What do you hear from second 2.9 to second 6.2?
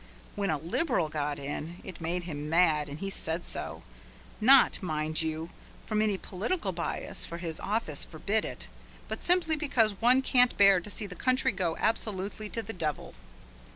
he said so, not, mind you, from any